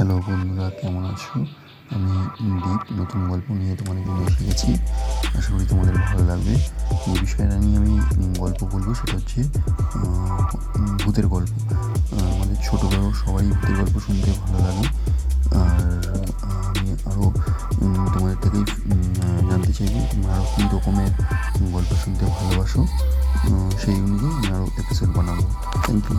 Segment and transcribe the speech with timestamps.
[0.00, 1.32] Hello বন্ধুরা, কেমন আছো?
[1.94, 2.12] আমি
[2.64, 4.70] দীপ, নতুন গল্প নিয়ে তোমাদের জন্য এসে গেছি।
[5.38, 6.54] আশা করি তোমাদের ভালো লাগবে।
[7.06, 7.92] যে বিষয়টা নিয়ে আমি
[8.38, 9.40] গল্প বলব সেটা হচ্ছে
[11.04, 11.52] ভূতের গল্প।
[12.34, 14.86] আমাদের ছোটোবেলাও সবাই ভূতের গল্প শুনতে ভালো লাগে।
[15.62, 15.80] আর
[16.68, 17.26] আমি আরও
[18.14, 18.64] তোমাদের থেকেই
[19.50, 21.12] জানতে চাইব তোমরা আরও কী রকমের
[21.74, 22.80] গল্প শুনতে ভালোবাসো।
[23.82, 25.44] সেই অনুযায়ী আমি আরও এপিসোড বানাবো।
[25.84, 26.18] Thank you